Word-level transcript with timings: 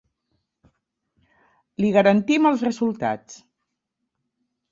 Li 1.83 1.91
garantim 1.97 2.49
els 2.51 2.63
resultats. 2.69 3.37